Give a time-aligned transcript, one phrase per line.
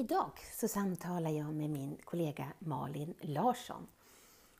[0.00, 3.86] Idag så samtalar jag med min kollega Malin Larsson.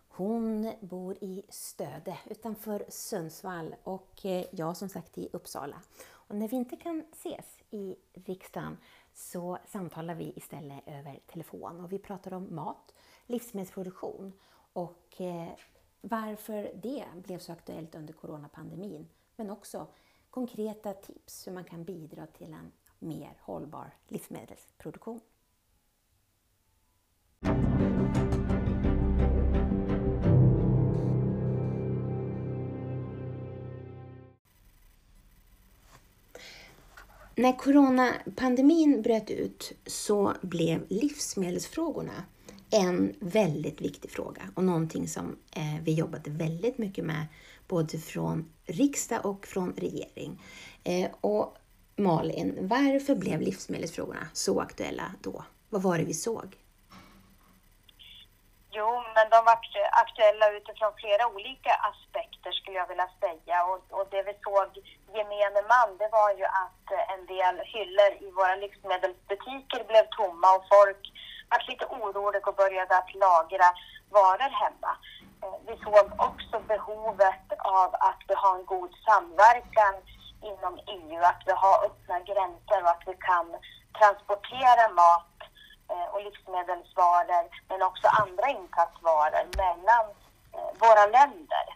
[0.08, 5.82] Hon bor i Stöde utanför Sundsvall och eh, jag som sagt i Uppsala.
[6.10, 8.76] Och när vi inte kan ses i riksdagen
[9.14, 12.95] så samtalar vi istället över telefon och vi pratar om mat,
[13.27, 14.32] livsmedelsproduktion
[14.72, 15.49] och eh,
[16.00, 19.09] varför det blev så aktuellt under coronapandemin.
[19.36, 19.86] Men också
[20.30, 25.20] konkreta tips hur man kan bidra till en mer hållbar livsmedelsproduktion.
[37.34, 42.24] När coronapandemin bröt ut så blev livsmedelsfrågorna
[42.70, 47.26] en väldigt viktig fråga och någonting som eh, vi jobbade väldigt mycket med
[47.68, 50.42] både från riksdag och från regering.
[50.84, 51.56] Eh, och
[52.01, 55.45] Malin, varför blev livsmedelsfrågorna så aktuella då?
[55.70, 56.56] Vad var det vi såg?
[58.73, 59.59] Jo, men de var
[60.04, 63.65] aktuella utifrån flera olika aspekter skulle jag vilja säga.
[63.71, 64.69] Och, och det vi såg
[65.17, 70.48] gemene man, det var ju att eh, en del hyllor i våra livsmedelsbutiker blev tomma
[70.56, 71.03] och folk
[71.51, 73.69] var lite oroliga och började att lagra
[74.17, 74.93] varor hemma.
[75.43, 79.95] Eh, vi såg också behovet av att vi har en god samverkan
[80.43, 83.47] inom EU, att vi har öppna gränser och att vi kan
[83.99, 85.37] transportera mat
[85.91, 90.05] eh, och livsmedelsvaror men också andra insatsvaror mellan
[90.55, 91.67] eh, våra länder.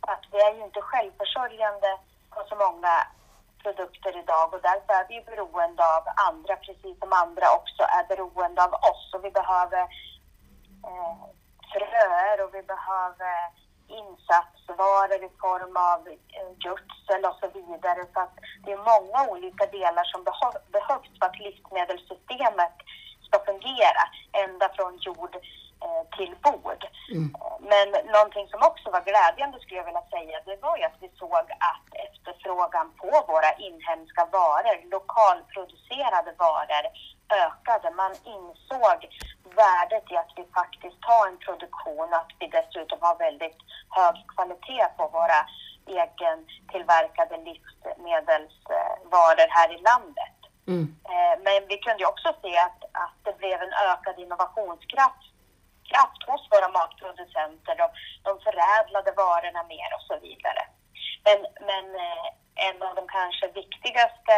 [0.00, 1.98] Att vi är ju inte självförsörjande
[2.30, 3.06] på så många
[3.62, 8.64] produkter idag och därför är vi beroende av andra precis som andra också är beroende
[8.64, 9.82] av oss och vi behöver
[10.88, 11.16] eh,
[11.72, 13.61] fröer och vi behöver
[14.00, 18.02] insatsvaror i form av eh, gödsel och så vidare.
[18.12, 18.34] Så att
[18.64, 20.24] det är många olika delar som
[20.76, 22.76] behövs för att livsmedelssystemet
[23.26, 24.02] ska fungera
[24.44, 25.34] ända från jord
[25.84, 26.82] eh, till bord.
[27.14, 27.28] Mm.
[27.72, 31.10] Men någonting som också var glädjande skulle jag vilja säga, det var ju att vi
[31.22, 36.84] såg att efterfrågan på våra inhemska varor, lokalproducerade varor,
[37.46, 37.90] ökade.
[37.90, 38.98] Man insåg
[39.60, 43.58] värdet i att vi faktiskt har en produktion, att vi dessutom har väldigt
[43.98, 45.40] hög kvalitet på våra
[45.86, 50.36] egentillverkade livsmedelsvaror här i landet.
[50.68, 50.96] Mm.
[51.12, 55.32] Eh, men vi kunde också se att, att det blev en ökad innovationskraft
[55.92, 57.92] kraft hos våra matproducenter och
[58.26, 60.62] de förädlade varorna mer och så vidare.
[61.26, 61.38] Men,
[61.68, 62.26] men eh,
[62.68, 64.34] en av de kanske viktigaste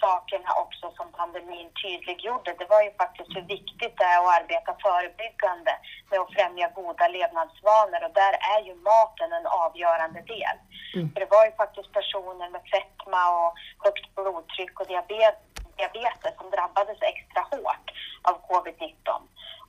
[0.00, 4.72] sakerna också som pandemin tydliggjorde, det var ju faktiskt hur viktigt det är att arbeta
[4.82, 5.72] förebyggande
[6.10, 10.56] med att främja goda levnadsvanor och där är ju maten en avgörande del.
[10.94, 11.12] Mm.
[11.12, 13.52] För det var ju faktiskt personer med fetma och
[13.84, 17.86] högt blodtryck och diabetes diabetes som drabbades extra hårt
[18.22, 18.94] av covid-19.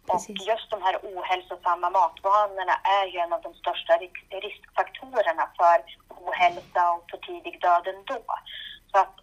[0.07, 3.93] Och just de här ohälsosamma matvanorna är ju en av de största
[4.29, 5.77] riskfaktorerna för
[6.23, 8.23] ohälsa och för tidig död ändå.
[8.91, 9.15] Så att,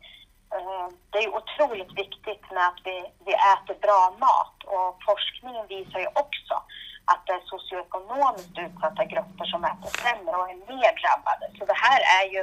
[1.21, 6.11] det är otroligt viktigt med att vi, vi äter bra mat och forskningen visar ju
[6.25, 6.55] också
[7.11, 11.45] att det är socioekonomiskt utsatta grupper som äter sämre och är mer drabbade.
[11.59, 12.43] Så det här är ju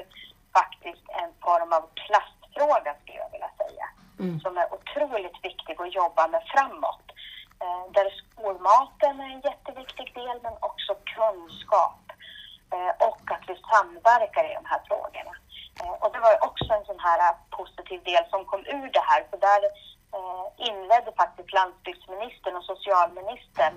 [0.60, 3.86] faktiskt en form av klassfråga skulle jag vilja säga
[4.20, 4.40] mm.
[4.44, 7.08] som är otroligt viktig att jobba med framåt.
[7.64, 12.04] Eh, där skolmaten är en jätteviktig del, men också kunskap
[12.74, 15.34] eh, och att vi samverkar i de här frågorna.
[15.80, 19.22] Eh, och det var också en sån här positiv del som kom ur det här,
[19.30, 19.62] för där
[20.58, 23.74] inledde faktiskt landsbygdsministern och socialministern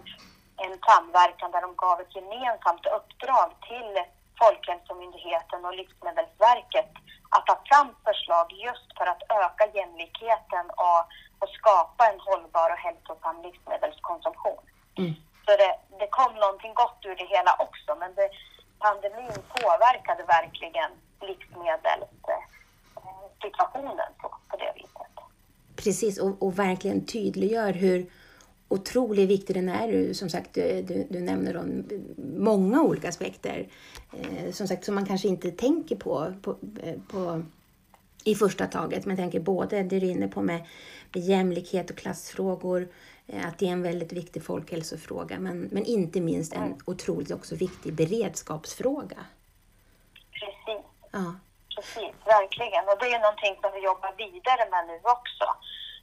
[0.57, 3.93] en samverkan där de gav ett gemensamt uppdrag till
[4.39, 6.91] Folkhälsomyndigheten och Livsmedelsverket
[7.29, 11.01] att ta fram förslag just för att öka jämlikheten och,
[11.41, 14.65] och skapa en hållbar och hälsosam livsmedelskonsumtion.
[14.99, 15.15] Mm.
[15.45, 18.29] Så det, det kom någonting gott ur det hela också, men det,
[18.81, 20.91] pandemin påverkade verkligen
[21.29, 25.15] livsmedelssituationen eh, på, på det viset.
[25.77, 28.07] Precis, och, och verkligen tydliggör hur
[28.69, 30.13] otroligt viktig den är.
[30.13, 31.85] Som sagt, du, du nämner om
[32.37, 33.69] många olika aspekter
[34.13, 37.43] eh, som sagt som man kanske inte tänker på, på, eh, på
[38.25, 39.07] i första taget.
[39.07, 40.67] Man tänker både det du är inne på med,
[41.13, 42.89] med jämlikhet och klassfrågor,
[43.27, 47.55] eh, att det är en väldigt viktig folkhälsofråga, men, men inte minst en otroligt också
[47.55, 49.19] viktig beredskapsfråga.
[50.33, 50.85] Precis.
[51.11, 51.35] Ja.
[51.77, 52.85] Precis, verkligen.
[52.89, 55.47] Och det är någonting som vi jobbar vidare med nu också.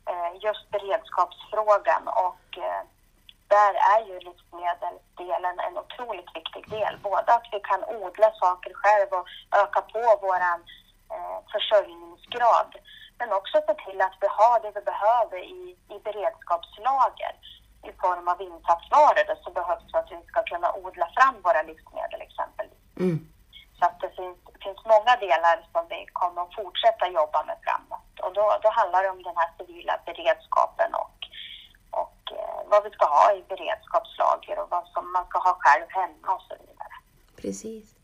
[0.09, 2.83] Eh, just beredskapsfrågan och eh,
[3.47, 6.93] där är ju livsmedelsdelen en otroligt viktig del.
[7.03, 9.27] Både att vi kan odla saker själv och
[9.61, 10.41] öka på vår
[11.15, 12.71] eh, försörjningsgrad
[13.19, 17.35] men också se till att vi har det vi behöver i, i beredskapslager
[17.89, 22.21] i form av insatsvaror som behövs för att vi ska kunna odla fram våra livsmedel
[22.21, 22.83] exempelvis.
[22.99, 23.19] Mm.
[23.77, 28.13] Så att det finns, finns många delar som vi kommer att fortsätta jobba med framåt.
[28.23, 31.19] Och då, då handlar det om den här civila beredskapen och,
[32.01, 35.87] och eh, vad vi ska ha i beredskapslager och vad som man ska ha själv
[35.89, 36.95] hemma och så vidare.
[37.41, 37.96] Precis.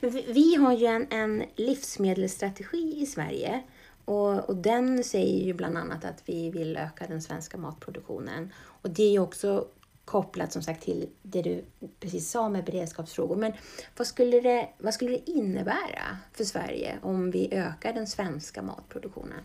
[0.00, 3.62] Men vi, vi har ju en, en livsmedelsstrategi i Sverige
[4.04, 8.52] och, och, den säger ju bland annat att vi vill öka den svenska matproduktionen.
[8.82, 9.66] Och det är ju också
[10.04, 11.64] kopplat som sagt till det du
[12.00, 13.36] precis sa med beredskapsfrågor.
[13.36, 13.52] Men
[13.96, 19.44] vad skulle det, vad skulle det innebära för Sverige om vi ökar den svenska matproduktionen?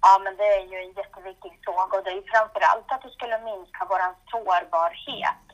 [0.00, 3.02] Ja, men det är ju en jätteviktig fråga och det är ju framför allt att
[3.02, 4.00] det skulle minska vår
[4.30, 5.45] sårbarhet.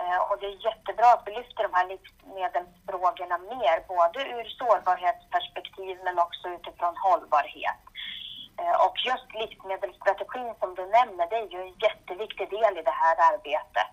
[0.00, 5.94] Eh, och det är jättebra att vi lyfter de här livsmedelsfrågorna mer, både ur sårbarhetsperspektiv
[6.04, 7.82] men också utifrån hållbarhet.
[8.60, 12.98] Eh, och just livsmedelsstrategin som du nämner, det är ju en jätteviktig del i det
[13.04, 13.92] här arbetet.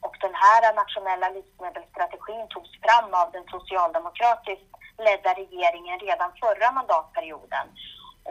[0.00, 7.66] Och den här nationella livsmedelsstrategin togs fram av den socialdemokratiskt ledda regeringen redan förra mandatperioden.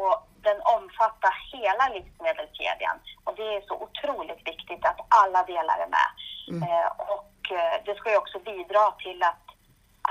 [0.04, 0.16] Och
[0.48, 6.10] den omfattar hela livsmedelskedjan och det är så otroligt viktigt att alla delar är med.
[6.52, 6.64] Mm.
[6.64, 9.46] Eh, och eh, det ska ju också bidra till att,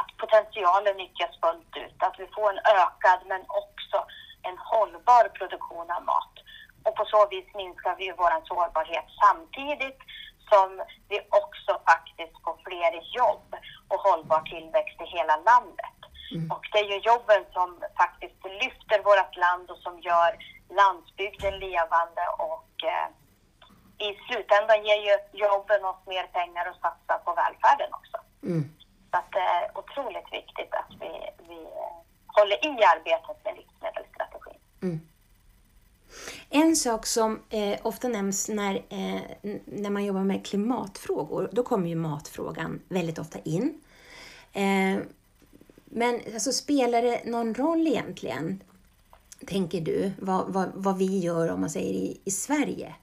[0.01, 3.99] att potentialen nyttjas fullt ut, att vi får en ökad men också
[4.43, 6.35] en hållbar produktion av mat.
[6.85, 10.01] Och på så vis minskar vi vår sårbarhet samtidigt
[10.51, 10.69] som
[11.09, 13.49] vi också faktiskt får fler jobb
[13.89, 15.94] och hållbar tillväxt i hela landet.
[16.35, 16.51] Mm.
[16.51, 17.69] Och det är ju jobben som
[18.03, 20.31] faktiskt lyfter vårt land och som gör
[20.81, 23.09] landsbygden levande och eh,
[24.07, 25.15] i slutändan ger ju
[25.45, 28.17] jobben oss mer pengar att satsa på välfärden också.
[28.43, 28.65] Mm.
[29.11, 31.13] Så att det är otroligt viktigt att vi,
[31.49, 31.61] vi
[32.27, 34.61] håller i arbetet med livsmedelsstrategin.
[34.83, 35.01] Mm.
[36.51, 39.21] En sak som eh, ofta nämns när, eh,
[39.65, 43.83] när man jobbar med klimatfrågor, då kommer ju matfrågan väldigt ofta in.
[44.53, 44.99] Eh,
[45.95, 48.63] men alltså, spelar det någon roll egentligen,
[49.47, 52.95] tänker du, vad, vad, vad vi gör om man säger i, i Sverige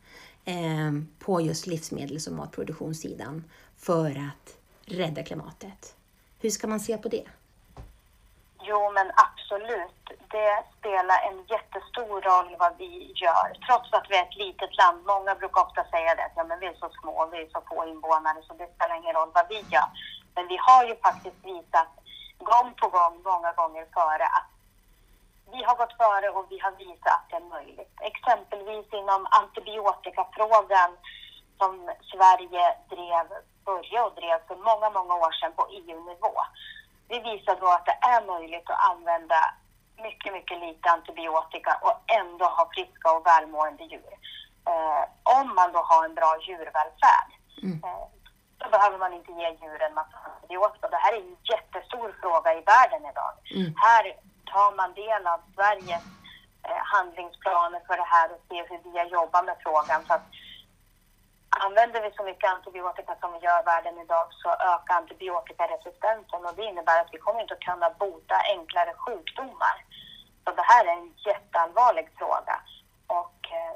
[0.46, 3.44] eh, på just livsmedels och matproduktionssidan
[3.78, 5.96] för att rädda klimatet?
[6.40, 7.26] Hur ska man se på det?
[8.64, 10.02] Jo, men absolut.
[10.08, 15.06] Det spelar en jättestor roll vad vi gör, trots att vi är ett litet land.
[15.06, 17.62] Många brukar ofta säga det, att ja, men vi är så små, vi är så
[17.70, 19.90] få invånare, så det spelar ingen roll vad vi gör.
[20.36, 21.92] Men vi har ju faktiskt visat
[22.52, 24.50] gång på gång, många gånger före, att
[25.52, 27.96] vi har gått före och vi har visat att det är möjligt.
[28.02, 30.92] Exempelvis inom antibiotikafrågan
[31.58, 33.28] som Sverige drev,
[33.66, 36.34] började och drev för många, många år sedan på EU-nivå
[37.12, 39.40] vi visar då att det är möjligt att använda
[40.06, 44.14] mycket, mycket lite antibiotika och ändå ha friska och välmående djur.
[44.72, 45.04] Eh,
[45.38, 47.30] om man då har en bra djurvälfärd.
[47.64, 47.84] Mm.
[47.84, 48.08] Eh,
[48.64, 50.88] då behöver man inte ge djuren massa antibiotika.
[50.88, 53.34] Det här är en jättestor fråga i världen idag.
[53.56, 53.74] Mm.
[53.86, 54.04] Här
[54.54, 56.06] tar man del av Sveriges
[56.68, 60.06] eh, handlingsplaner för det här och ser hur vi jobbar med frågan.
[60.08, 60.26] Så att
[61.60, 66.56] Använder vi så mycket antibiotika som vi gör i världen idag så ökar antibiotikaresistensen och
[66.56, 69.76] det innebär att vi kommer inte att kunna bota enklare sjukdomar.
[70.44, 72.56] Så det här är en jätteallvarlig fråga
[73.08, 73.76] och eh,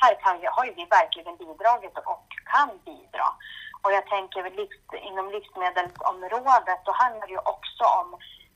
[0.00, 3.28] här kan, har ju vi verkligen bidragit och kan bidra.
[3.82, 4.42] Och jag tänker
[5.08, 8.08] inom livsmedelsområdet, då handlar det ju också om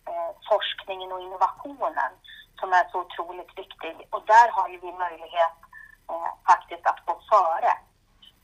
[0.09, 2.12] eh, forskningen och innovationen
[2.61, 4.09] som är så otroligt viktig.
[4.11, 5.57] Och där har ju vi möjlighet
[6.11, 7.73] eh, faktiskt att gå före.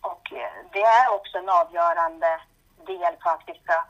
[0.00, 2.40] Och eh, det är också en avgörande
[2.86, 3.84] del för att vi ska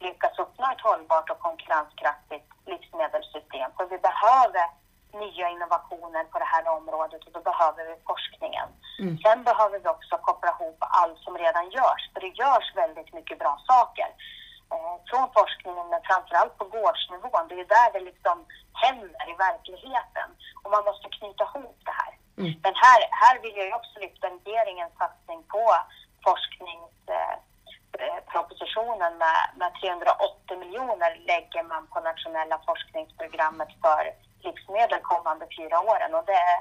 [0.00, 3.70] lyckas uppnå ett hållbart och konkurrenskraftigt livsmedelssystem.
[3.76, 4.66] För vi behöver
[5.14, 8.68] nya innovationer på det här området och då behöver vi forskningen.
[8.98, 9.18] Mm.
[9.18, 13.38] Sen behöver vi också koppla ihop allt som redan görs, för det görs väldigt mycket
[13.38, 14.08] bra saker.
[14.74, 17.48] Eh, från forskningen, men framförallt på gårdsnivån.
[17.48, 18.36] Det är där det liksom
[18.84, 20.28] händer i verkligheten.
[20.62, 22.12] Och man måste knyta ihop det här.
[22.40, 22.52] Mm.
[22.64, 25.64] Men här, här vill jag också lyfta regeringens satsning på
[26.28, 34.04] forskningspropositionen eh, med, med 380 miljoner lägger man på nationella forskningsprogrammet för
[34.44, 36.60] livsmedel kommande fyra åren och det är,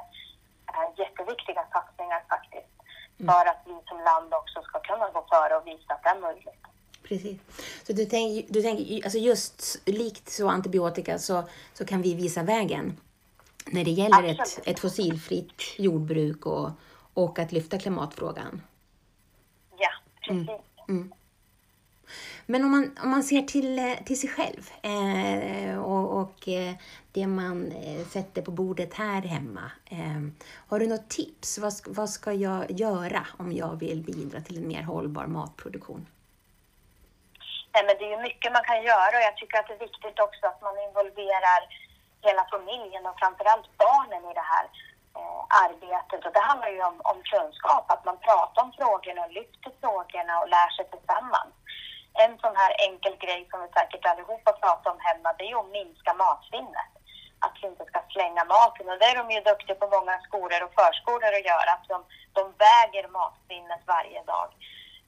[0.98, 2.74] jätteviktiga satsningar faktiskt
[3.20, 3.34] mm.
[3.34, 6.20] för att vi som land också ska kunna gå före och visa att det är
[6.20, 6.64] möjligt.
[7.04, 7.40] Precis.
[7.84, 11.44] Så du tänker, du tänker alltså just likt så antibiotika så,
[11.74, 12.98] så kan vi visa vägen
[13.66, 16.70] när det gäller ett, ett fossilfritt jordbruk och,
[17.14, 18.62] och att lyfta klimatfrågan.
[19.78, 19.90] Ja,
[20.22, 20.50] precis.
[20.50, 20.62] Mm.
[20.90, 21.14] Mm.
[22.46, 25.80] Men om man, om man ser till, eh, till sig själv eh,
[26.22, 26.74] och, eh,
[27.12, 29.72] det man eh, sätter på bordet här hemma.
[29.90, 30.36] Ehm,
[30.70, 31.58] har du något tips?
[31.58, 36.08] Vad, vad ska jag göra om jag vill bidra till en mer hållbar matproduktion?
[37.74, 39.88] Nej, men det är ju mycket man kan göra och jag tycker att det är
[39.88, 41.62] viktigt också att man involverar
[42.28, 44.66] hela familjen och framförallt barnen i det här
[45.18, 46.26] eh, arbetet.
[46.26, 50.34] Och det handlar ju om, om kunskap, att man pratar om frågorna och lyfter frågorna
[50.42, 51.54] och lär sig tillsammans.
[52.13, 55.60] En sån här enkel grej som vi säkert allihopa pratar om hemma, det är ju
[55.60, 56.92] att minska matsvinnet.
[57.39, 58.89] Att vi inte ska slänga maten.
[58.89, 61.72] Och det är de ju duktiga på många skolor och förskolor att göra.
[61.74, 62.00] Att de,
[62.34, 64.50] de väger matsvinnet varje dag.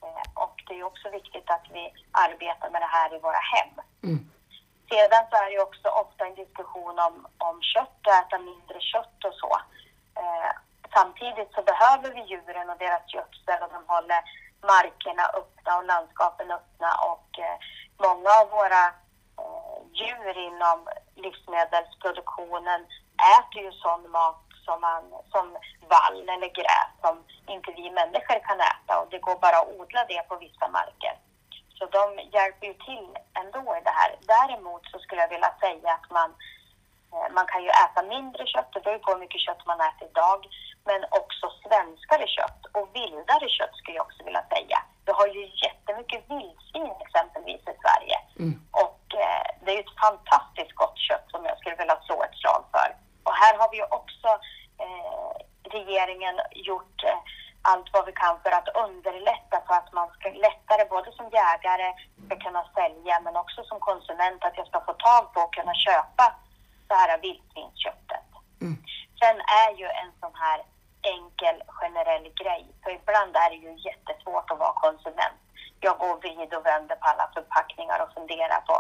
[0.04, 3.74] Eh, och det är också viktigt att vi arbetar med det här i våra hem.
[4.04, 4.32] Mm.
[4.90, 9.20] Sedan så är det också ofta en diskussion om, om kött och äta mindre kött
[9.28, 9.52] och så.
[10.22, 10.52] Eh,
[10.94, 14.22] samtidigt så behöver vi djuren och deras gödsel och de håller
[14.64, 17.58] markerna öppna och landskapen öppna och eh,
[18.06, 18.84] många av våra
[19.42, 22.82] eh, djur inom livsmedelsproduktionen
[23.38, 25.46] äter ju sån mat som, man, som
[25.90, 30.06] vall eller gräs som inte vi människor kan äta och det går bara att odla
[30.06, 31.16] det på vissa marker.
[31.78, 32.04] Så de
[32.36, 33.10] hjälper ju till
[33.42, 34.12] ändå i det här.
[34.36, 36.30] Däremot så skulle jag vilja säga att man,
[37.14, 40.08] eh, man kan ju äta mindre kött, det beror på hur mycket kött man äter
[40.12, 40.40] idag,
[40.90, 44.80] men också svenskare kött och vildare kött skulle jag också vilja säga.
[45.06, 48.56] Vi har ju jättemycket vildsvin exempelvis i Sverige mm.
[48.86, 52.64] och eh, det är ett fantastiskt gott kött som jag skulle vilja slå ett slag
[52.74, 52.90] för.
[53.24, 54.30] Och här har vi ju också
[54.84, 55.34] eh,
[55.78, 57.20] regeringen gjort eh,
[57.62, 61.90] allt vad vi kan för att underlätta för att man ska lättare både som jägare
[62.26, 65.74] ska kunna sälja men också som konsument att jag ska få tag på och kunna
[65.74, 66.26] köpa
[66.88, 68.28] det här vildsvinsköttet.
[68.62, 68.78] Mm.
[69.22, 70.60] Sen är ju en sån här
[71.16, 75.42] enkel generell grej, för ibland är det ju jättesvårt att vara konsument.
[75.80, 78.76] Jag går vid och vänder på alla förpackningar och funderar på,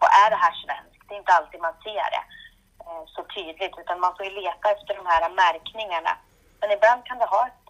[0.00, 1.02] på är det här svenskt?
[1.08, 2.24] Det är inte alltid man ser det
[2.84, 6.12] eh, så tydligt utan man får ju leta efter de här märkningarna.
[6.60, 7.64] Men ibland kan det ha ett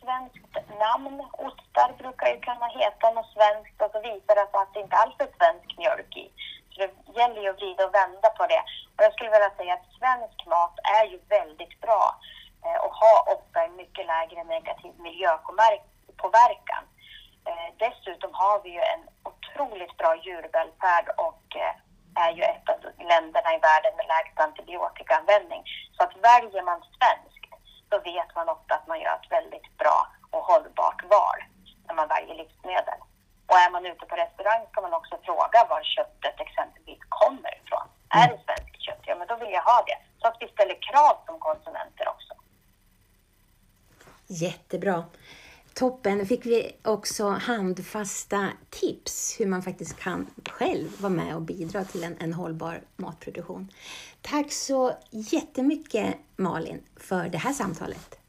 [0.00, 0.54] svenskt
[0.84, 1.16] namn.
[1.46, 4.96] Ostar brukar ju kunna heta något svenskt och så visar det sig att det inte
[4.96, 6.26] alls är svensk mjölk i.
[6.72, 8.62] Så det gäller ju att vrida och vända på det.
[8.94, 12.04] Och jag skulle vilja säga att svensk mat är ju väldigt bra
[12.64, 16.84] eh, och har ofta en mycket lägre negativ miljöpåverkan.
[17.48, 21.74] Eh, dessutom har vi ju en otroligt bra djurvälfärd och eh,
[22.14, 22.78] är ju ett av
[23.12, 25.62] länderna i världen med lägst antibiotikaanvändning.
[25.96, 27.32] Så att väljer man svenskt
[27.90, 31.38] så vet man ofta att man gör ett väldigt bra och hållbart val
[31.86, 33.00] när man väljer livsmedel.
[33.46, 37.86] Och är man ute på restaurang ska man också fråga var köttet exempelvis kommer ifrån.
[37.88, 38.18] Mm.
[38.18, 39.02] Är det svenskt kött?
[39.06, 39.98] Ja, men då vill jag ha det.
[40.20, 42.32] Så att vi ställer krav som konsumenter också.
[44.26, 45.04] Jättebra.
[45.74, 46.18] Toppen!
[46.18, 51.84] Då fick vi också handfasta tips hur man faktiskt kan själv vara med och bidra
[51.84, 53.68] till en, en hållbar matproduktion.
[54.20, 58.21] Tack så jättemycket Malin för det här samtalet.